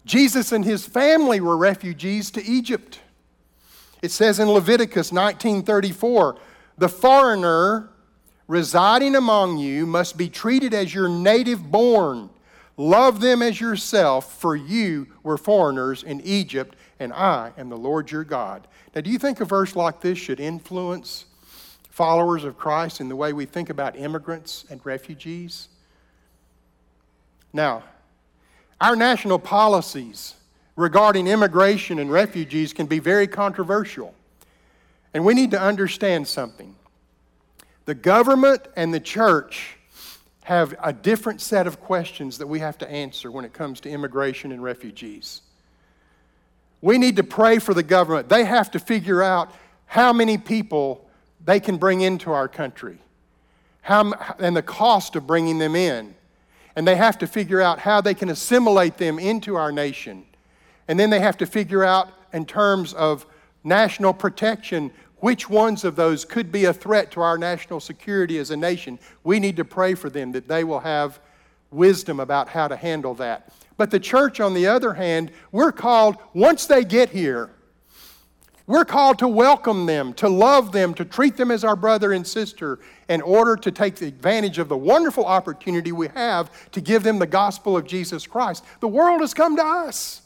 [0.04, 3.00] Jesus and his family were refugees to Egypt.
[4.02, 6.36] It says in Leviticus 19:34,
[6.78, 7.90] "The foreigner
[8.46, 12.30] residing among you must be treated as your native born
[12.80, 18.10] Love them as yourself, for you were foreigners in Egypt, and I am the Lord
[18.10, 18.66] your God.
[18.94, 21.26] Now, do you think a verse like this should influence
[21.90, 25.68] followers of Christ in the way we think about immigrants and refugees?
[27.52, 27.82] Now,
[28.80, 30.34] Our national policies
[30.74, 34.14] regarding immigration and refugees can be very controversial.
[35.12, 36.74] And we need to understand something.
[37.84, 39.76] The government and the church
[40.44, 43.90] have a different set of questions that we have to answer when it comes to
[43.90, 45.42] immigration and refugees.
[46.80, 48.30] We need to pray for the government.
[48.30, 51.06] They have to figure out how many people
[51.44, 52.98] they can bring into our country
[53.82, 56.14] how, and the cost of bringing them in.
[56.76, 60.24] And they have to figure out how they can assimilate them into our nation.
[60.86, 63.26] And then they have to figure out, in terms of
[63.64, 68.50] national protection, which ones of those could be a threat to our national security as
[68.50, 68.98] a nation.
[69.24, 71.20] We need to pray for them that they will have
[71.70, 73.52] wisdom about how to handle that.
[73.76, 77.50] But the church, on the other hand, we're called, once they get here,
[78.70, 82.24] we're called to welcome them, to love them, to treat them as our brother and
[82.24, 82.78] sister
[83.08, 87.26] in order to take advantage of the wonderful opportunity we have to give them the
[87.26, 88.64] gospel of Jesus Christ.
[88.78, 90.22] The world has come to us.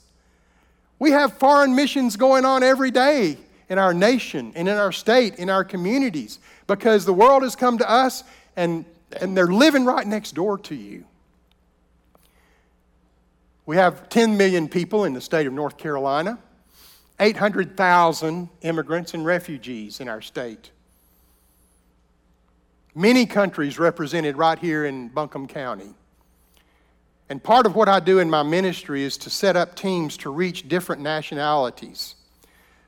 [0.98, 3.38] We have foreign missions going on every day
[3.70, 7.78] in our nation and in our state, in our communities, because the world has come
[7.78, 8.24] to us
[8.56, 8.84] and,
[9.22, 11.06] and they're living right next door to you.
[13.64, 16.38] We have 10 million people in the state of North Carolina,
[17.20, 20.70] 800,000 immigrants and refugees in our state.
[22.94, 25.94] Many countries represented right here in Buncombe County.
[27.28, 30.30] And part of what I do in my ministry is to set up teams to
[30.30, 32.16] reach different nationalities.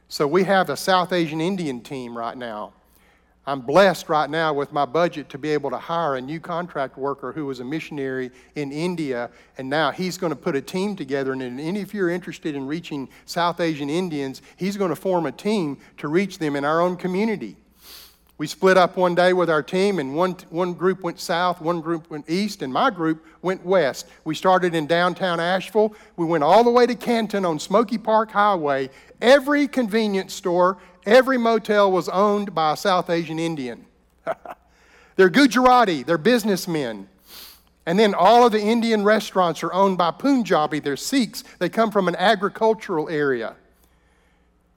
[0.08, 2.72] So we have a South Asian Indian team right now.
[3.48, 6.98] I'm blessed right now with my budget to be able to hire a new contract
[6.98, 10.96] worker who was a missionary in India, and now he's going to put a team
[10.96, 11.32] together.
[11.32, 15.78] And if you're interested in reaching South Asian Indians, he's going to form a team
[15.98, 17.56] to reach them in our own community.
[18.38, 21.80] We split up one day with our team, and one, one group went south, one
[21.80, 24.08] group went east, and my group went west.
[24.24, 25.94] We started in downtown Asheville.
[26.16, 28.90] We went all the way to Canton on Smoky Park Highway.
[29.22, 33.86] Every convenience store, every motel was owned by a South Asian Indian.
[35.16, 37.08] they're Gujarati, they're businessmen.
[37.86, 41.44] And then all of the Indian restaurants are owned by Punjabi, they're Sikhs.
[41.60, 43.54] They come from an agricultural area.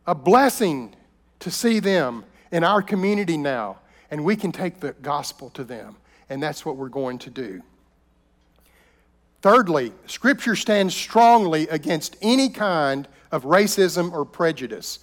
[0.06, 0.96] A blessing
[1.40, 3.80] to see them in our community now,
[4.12, 5.98] and we can take the gospel to them.
[6.30, 7.64] And that's what we're going to do.
[9.42, 15.00] Thirdly, Scripture stands strongly against any kind of racism or prejudice.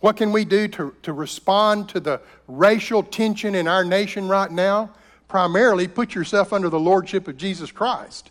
[0.00, 4.50] What can we do to, to respond to the racial tension in our nation right
[4.50, 4.90] now?
[5.28, 8.30] Primarily, put yourself under the lordship of Jesus Christ.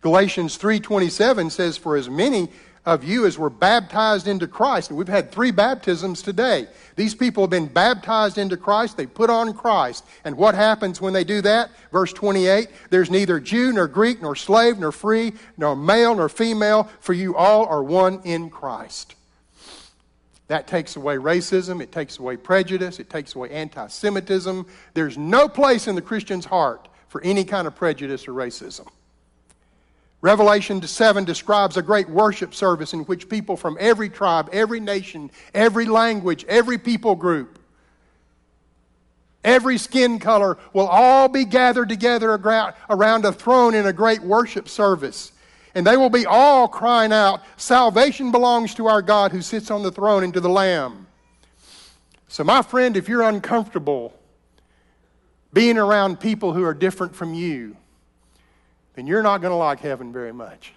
[0.00, 2.50] Galatians 3:27 says for as many
[2.86, 4.90] of you as were baptized into Christ.
[4.90, 6.66] And we've had three baptisms today.
[6.96, 8.96] These people have been baptized into Christ.
[8.96, 10.04] They put on Christ.
[10.24, 11.70] And what happens when they do that?
[11.90, 16.88] Verse 28 There's neither Jew nor Greek nor slave nor free nor male nor female,
[17.00, 19.14] for you all are one in Christ.
[20.48, 24.66] That takes away racism, it takes away prejudice, it takes away anti Semitism.
[24.92, 28.86] There's no place in the Christian's heart for any kind of prejudice or racism.
[30.20, 35.30] Revelation 7 describes a great worship service in which people from every tribe, every nation,
[35.52, 37.58] every language, every people group,
[39.44, 42.32] every skin color will all be gathered together
[42.88, 45.30] around a throne in a great worship service.
[45.74, 49.82] And they will be all crying out, Salvation belongs to our God who sits on
[49.82, 51.06] the throne and to the Lamb.
[52.28, 54.14] So, my friend, if you're uncomfortable
[55.52, 57.76] being around people who are different from you,
[58.94, 60.72] then you're not going to like heaven very much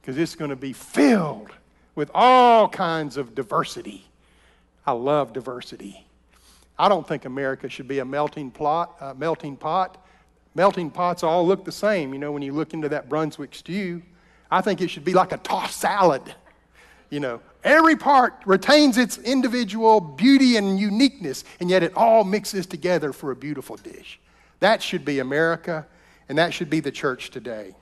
[0.00, 1.50] because it's going to be filled
[1.94, 4.06] with all kinds of diversity.
[4.86, 6.06] I love diversity.
[6.78, 10.02] I don't think America should be a melting plot, a melting pot.
[10.58, 14.02] Melting pots all look the same, you know, when you look into that Brunswick stew.
[14.50, 16.34] I think it should be like a tossed salad.
[17.10, 22.66] You know, every part retains its individual beauty and uniqueness, and yet it all mixes
[22.66, 24.18] together for a beautiful dish.
[24.58, 25.86] That should be America
[26.28, 27.76] and that should be the church today.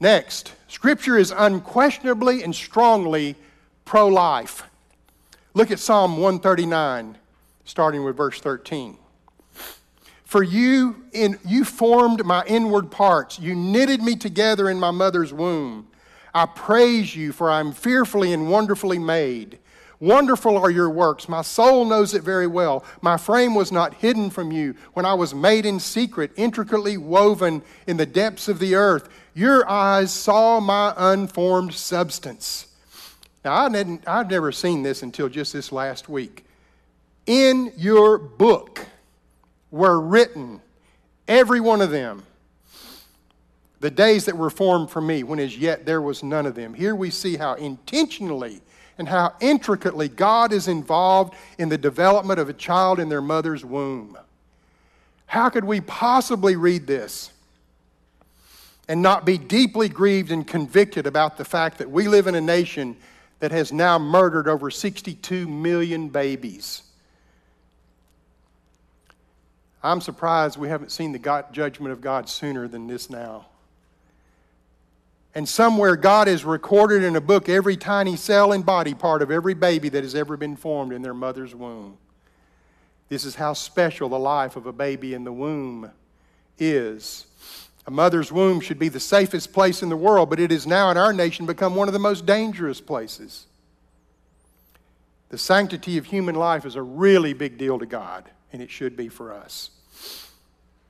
[0.00, 3.36] Next, Scripture is unquestionably and strongly
[3.84, 4.62] pro life.
[5.52, 7.18] Look at Psalm 139,
[7.66, 8.96] starting with verse 13.
[10.28, 15.32] For you, in, you formed my inward parts, you knitted me together in my mother's
[15.32, 15.88] womb.
[16.34, 19.58] I praise you, for I am fearfully and wonderfully made.
[20.00, 21.30] Wonderful are your works.
[21.30, 22.84] My soul knows it very well.
[23.00, 27.62] My frame was not hidden from you when I was made in secret, intricately woven
[27.86, 29.08] in the depths of the earth.
[29.32, 32.66] Your eyes saw my unformed substance.
[33.46, 36.44] Now, I hadn't, I'd never seen this until just this last week.
[37.24, 38.86] In your book
[39.70, 40.60] were written,
[41.26, 42.22] every one of them,
[43.80, 46.74] the days that were formed for me, when as yet there was none of them.
[46.74, 48.60] Here we see how intentionally
[48.98, 53.64] and how intricately God is involved in the development of a child in their mother's
[53.64, 54.18] womb.
[55.26, 57.30] How could we possibly read this
[58.88, 62.40] and not be deeply grieved and convicted about the fact that we live in a
[62.40, 62.96] nation
[63.38, 66.82] that has now murdered over 62 million babies?
[69.82, 73.46] I'm surprised we haven't seen the God, judgment of God sooner than this now.
[75.34, 79.30] And somewhere God has recorded in a book every tiny cell and body part of
[79.30, 81.96] every baby that has ever been formed in their mother's womb.
[83.08, 85.90] This is how special the life of a baby in the womb
[86.58, 87.26] is.
[87.86, 90.90] A mother's womb should be the safest place in the world, but it has now
[90.90, 93.46] in our nation become one of the most dangerous places.
[95.30, 98.96] The sanctity of human life is a really big deal to God, and it should
[98.96, 99.70] be for us.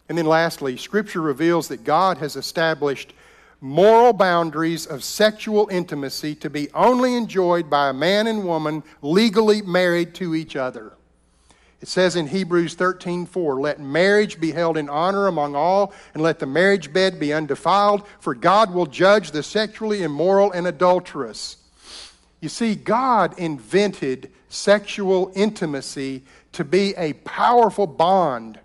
[0.08, 3.12] And then lastly, Scripture reveals that God has established
[3.60, 9.60] moral boundaries of sexual intimacy to be only enjoyed by a man and woman legally
[9.62, 10.92] married to each other.
[11.80, 16.38] It says in Hebrews 13:4, "Let marriage be held in honor among all, and let
[16.38, 21.56] the marriage bed be undefiled, for God will judge the sexually immoral and adulterous."
[22.40, 28.58] You see, God invented sexual intimacy to be a powerful bond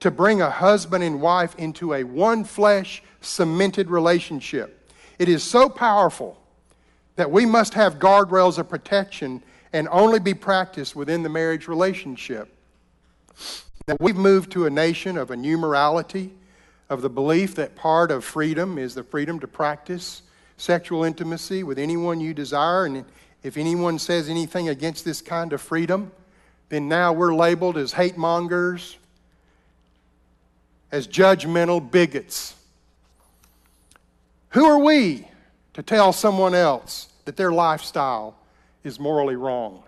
[0.00, 4.90] to bring a husband and wife into a one flesh cemented relationship.
[5.18, 6.38] It is so powerful
[7.16, 9.42] that we must have guardrails of protection
[9.72, 12.48] and only be practiced within the marriage relationship.
[13.88, 16.32] Now, we've moved to a nation of a new morality,
[16.88, 20.22] of the belief that part of freedom is the freedom to practice
[20.56, 22.84] sexual intimacy with anyone you desire.
[22.84, 23.04] And
[23.42, 26.12] if anyone says anything against this kind of freedom,
[26.68, 28.96] then now we're labeled as hate mongers,
[30.90, 32.54] as judgmental bigots.
[34.50, 35.28] Who are we
[35.74, 38.36] to tell someone else that their lifestyle
[38.82, 39.82] is morally wrong?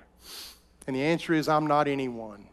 [0.87, 2.45] And the answer is I'm not anyone.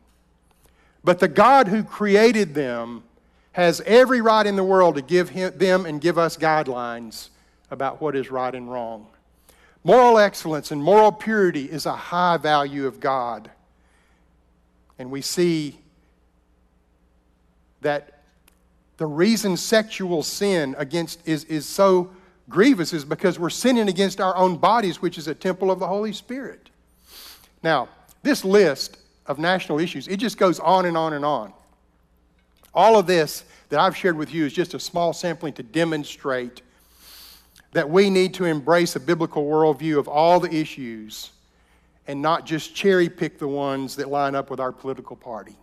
[1.03, 3.03] But the God who created them
[3.51, 7.30] has every right in the world to give him, them and give us guidelines
[7.71, 9.07] about what is right and wrong.
[9.84, 13.51] Moral excellence and moral purity is a high value of God.
[14.98, 15.80] And we see
[17.82, 18.22] that
[18.98, 22.12] the reason sexual sin against is, is so
[22.50, 25.88] grievous is because we're sinning against our own bodies, which is a temple of the
[25.88, 26.70] Holy Spirit.
[27.62, 27.89] Now,
[28.24, 31.54] this list of national issues, it just goes on and on and on.
[32.74, 36.62] All of this that I've shared with you is just a small sampling to demonstrate
[37.72, 41.32] that we need to embrace a biblical worldview of all the issues
[42.08, 45.56] and not just cherry pick the ones that line up with our political party.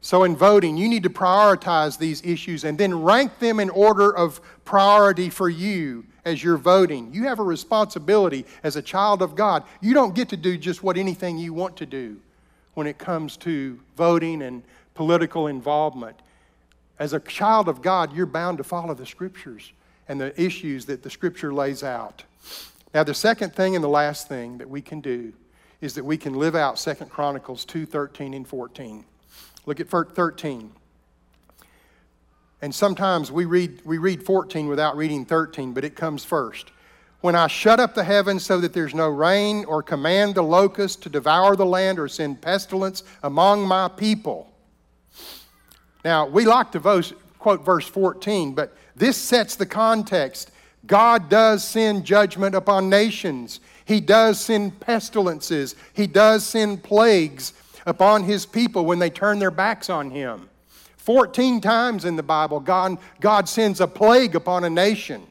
[0.00, 4.14] So, in voting, you need to prioritize these issues and then rank them in order
[4.14, 7.12] of priority for you as you're voting.
[7.12, 9.64] You have a responsibility as a child of God.
[9.80, 12.20] You don't get to do just what anything you want to do
[12.74, 14.62] when it comes to voting and
[14.94, 16.16] political involvement.
[16.98, 19.72] As a child of God, you're bound to follow the scriptures
[20.08, 22.22] and the issues that the scripture lays out.
[22.94, 25.32] Now, the second thing and the last thing that we can do
[25.80, 29.04] is that we can live out Second Chronicles 2 13 and 14.
[29.66, 30.72] Look at 13.
[32.60, 36.72] And sometimes we read, we read 14 without reading 13, but it comes first.
[37.20, 41.02] When I shut up the heavens so that there's no rain, or command the locust
[41.02, 44.52] to devour the land, or send pestilence among my people.
[46.04, 50.50] Now, we like to vote, quote verse 14, but this sets the context.
[50.86, 57.52] God does send judgment upon nations, He does send pestilences, He does send plagues
[57.88, 60.48] upon his people when they turn their backs on him.
[60.98, 65.26] 14 times in the Bible, God, God sends a plague upon a nation.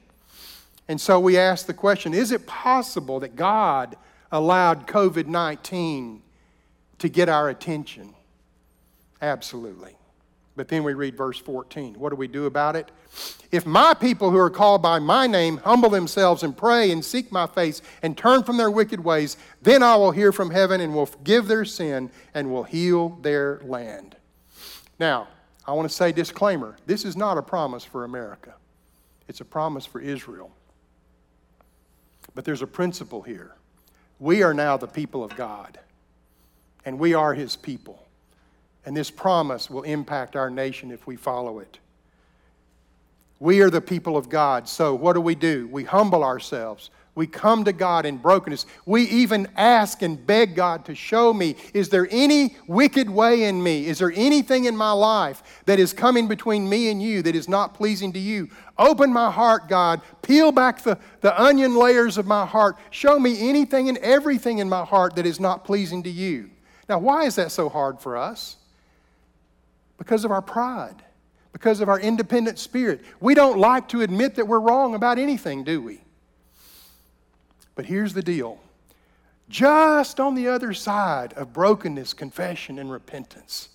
[0.88, 3.96] And so we ask the question is it possible that God
[4.32, 6.24] allowed COVID 19
[6.98, 8.16] to get our attention?
[9.22, 9.97] Absolutely.
[10.58, 11.94] But then we read verse 14.
[12.00, 12.92] What do we do about it?
[13.52, 17.32] If my people who are called by my name humble themselves and pray and seek
[17.32, 20.96] my face and turn from their wicked ways, then I will hear from heaven and
[20.96, 24.16] will forgive their sin and will heal their land.
[25.00, 25.28] Now,
[25.66, 28.56] I want to say disclaimer this is not a promise for America,
[29.28, 30.52] it's a promise for Israel.
[32.34, 33.54] But there's a principle here.
[34.20, 35.80] We are now the people of God,
[36.84, 38.07] and we are his people.
[38.88, 41.78] And this promise will impact our nation if we follow it.
[43.38, 44.70] We are the people of God.
[44.70, 45.68] So, what do we do?
[45.70, 46.90] We humble ourselves.
[47.14, 48.66] We come to God in brokenness.
[48.86, 53.62] We even ask and beg God to show me is there any wicked way in
[53.62, 53.88] me?
[53.88, 57.50] Is there anything in my life that is coming between me and you that is
[57.50, 58.50] not pleasing to you?
[58.78, 60.00] Open my heart, God.
[60.22, 62.78] Peel back the, the onion layers of my heart.
[62.92, 66.52] Show me anything and everything in my heart that is not pleasing to you.
[66.88, 68.57] Now, why is that so hard for us?
[69.98, 71.04] Because of our pride,
[71.58, 73.02] because of our independent spirit.
[73.20, 76.02] We don't like to admit that we're wrong about anything, do we?
[77.74, 78.60] But here's the deal
[79.50, 83.70] just on the other side of brokenness, confession, and repentance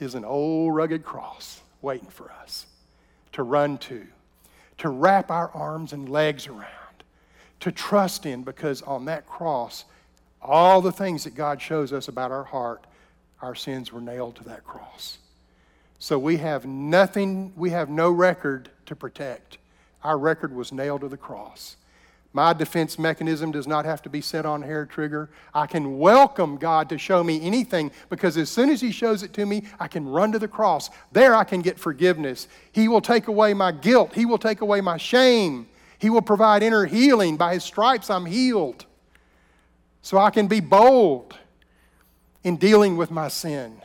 [0.00, 2.66] is an old rugged cross waiting for us
[3.32, 4.06] to run to,
[4.78, 7.04] to wrap our arms and legs around,
[7.60, 9.84] to trust in, because on that cross,
[10.40, 12.84] all the things that God shows us about our heart,
[13.42, 15.18] our sins were nailed to that cross.
[15.98, 19.58] So we have nothing, we have no record to protect.
[20.04, 21.76] Our record was nailed to the cross.
[22.32, 25.30] My defense mechanism does not have to be set on hair trigger.
[25.54, 29.32] I can welcome God to show me anything because as soon as He shows it
[29.32, 30.90] to me, I can run to the cross.
[31.10, 32.46] There I can get forgiveness.
[32.70, 35.68] He will take away my guilt, He will take away my shame.
[35.98, 37.36] He will provide inner healing.
[37.36, 38.84] By His stripes, I'm healed.
[40.02, 41.36] So I can be bold
[42.44, 43.82] in dealing with my sin.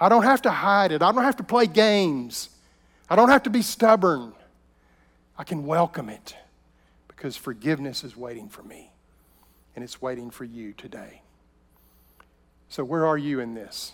[0.00, 2.48] I don't have to hide it, I don't have to play games,
[3.08, 4.32] I don't have to be stubborn.
[5.36, 6.36] I can welcome it
[7.08, 8.92] because forgiveness is waiting for me
[9.74, 11.22] and it's waiting for you today.
[12.68, 13.92] So, where are you in this?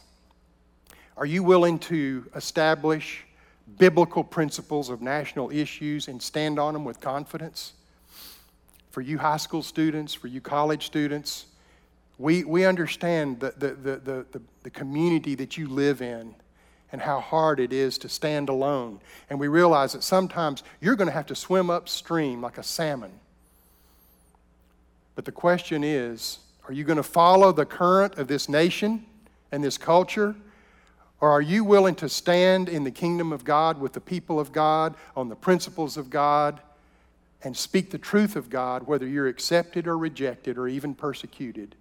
[1.17, 3.25] Are you willing to establish
[3.79, 7.73] biblical principles of national issues and stand on them with confidence?
[8.91, 11.47] For you high school students, for you college students,
[12.19, 16.35] we, we understand the, the, the, the, the community that you live in
[16.93, 19.01] and how hard it is to stand alone.
[19.29, 23.12] And we realize that sometimes you're going to have to swim upstream like a salmon.
[25.14, 26.39] But the question is
[26.69, 29.05] are you going to follow the current of this nation
[29.53, 30.35] and this culture?
[31.21, 34.53] Or are you willing to stand in the kingdom of God with the people of
[34.53, 36.61] God on the principles of God
[37.43, 41.75] and speak the truth of God, whether you're accepted or rejected or even persecuted?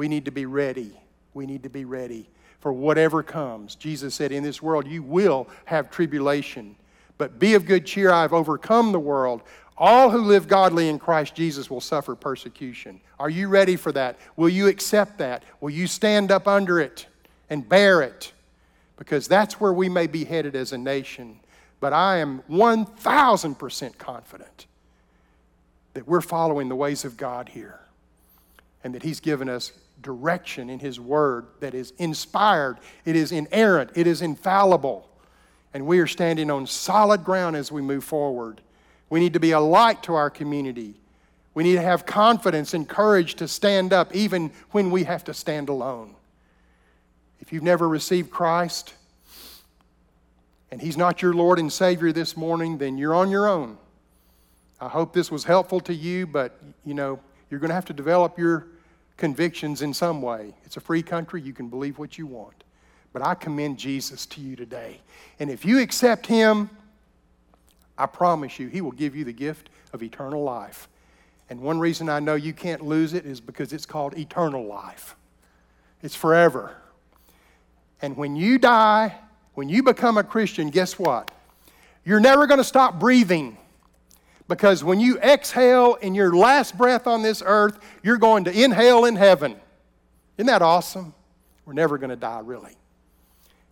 [0.00, 0.98] We need to be ready.
[1.34, 2.26] We need to be ready
[2.60, 3.74] for whatever comes.
[3.74, 6.74] Jesus said, In this world you will have tribulation,
[7.18, 8.10] but be of good cheer.
[8.10, 9.42] I've overcome the world.
[9.76, 13.02] All who live godly in Christ Jesus will suffer persecution.
[13.18, 14.18] Are you ready for that?
[14.36, 15.42] Will you accept that?
[15.60, 17.06] Will you stand up under it
[17.50, 18.32] and bear it?
[18.96, 21.40] Because that's where we may be headed as a nation.
[21.78, 24.66] But I am 1,000% confident
[25.92, 27.80] that we're following the ways of God here
[28.82, 29.72] and that He's given us
[30.02, 35.08] direction in His Word that is inspired, it is inerrant, it is infallible.
[35.72, 38.60] And we are standing on solid ground as we move forward.
[39.08, 40.94] We need to be a light to our community.
[41.54, 45.34] We need to have confidence and courage to stand up even when we have to
[45.34, 46.14] stand alone.
[47.40, 48.94] If you've never received Christ
[50.70, 53.78] and He's not your Lord and Savior this morning, then you're on your own.
[54.80, 57.18] I hope this was helpful to you, but you know,
[57.50, 58.68] you're going to have to develop your
[59.20, 60.54] convictions in some way.
[60.64, 62.64] It's a free country, you can believe what you want.
[63.12, 65.00] But I commend Jesus to you today.
[65.38, 66.70] And if you accept Him,
[67.96, 70.88] I promise you, He will give you the gift of eternal life.
[71.50, 75.14] And one reason I know you can't lose it is because it's called eternal life,
[76.02, 76.74] it's forever.
[78.02, 79.14] And when you die,
[79.52, 81.30] when you become a Christian, guess what?
[82.02, 83.58] You're never going to stop breathing.
[84.50, 89.04] Because when you exhale in your last breath on this earth, you're going to inhale
[89.04, 89.54] in heaven.
[90.36, 91.14] Isn't that awesome?
[91.64, 92.76] We're never going to die, really.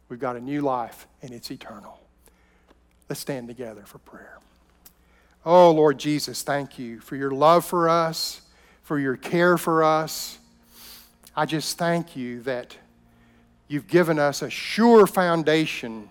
[0.09, 1.99] We've got a new life, and it's eternal.
[3.09, 4.39] Let's stand together for prayer.
[5.45, 8.43] Oh, Lord Jesus, thank you for your love for us,
[8.85, 10.39] for your care for us.
[11.35, 12.77] I just thank you that
[13.67, 16.09] you've given us a sure foundation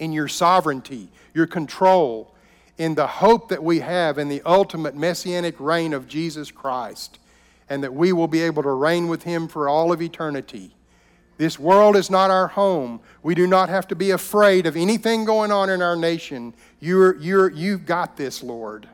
[0.00, 2.32] in your sovereignty, your control,
[2.78, 7.18] in the hope that we have in the ultimate messianic reign of Jesus Christ,
[7.68, 10.72] and that we will be able to reign with him for all of eternity.
[11.38, 13.00] This world is not our home.
[13.22, 16.54] We do not have to be afraid of anything going on in our nation.
[16.80, 18.88] You're, you're, you've got this, Lord.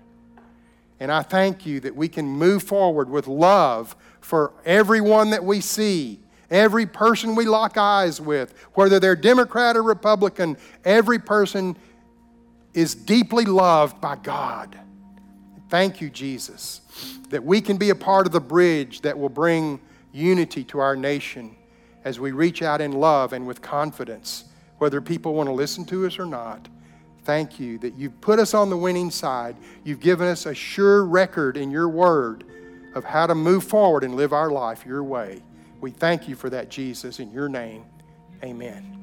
[0.99, 5.61] And I thank you that we can move forward with love for everyone that we
[5.61, 6.20] see,
[6.51, 11.76] every person we lock eyes with, whether they're Democrat or Republican, every person
[12.75, 14.79] is deeply loved by God.
[15.68, 16.83] Thank you, Jesus,
[17.31, 19.81] that we can be a part of the bridge that will bring
[20.12, 21.57] unity to our nation
[22.05, 24.45] as we reach out in love and with confidence,
[24.79, 26.68] whether people want to listen to us or not.
[27.25, 29.57] Thank you that you've put us on the winning side.
[29.85, 32.45] You've given us a sure record in your word
[32.95, 35.43] of how to move forward and live our life your way.
[35.81, 37.20] We thank you for that, Jesus.
[37.20, 37.85] In your name,
[38.43, 39.01] amen.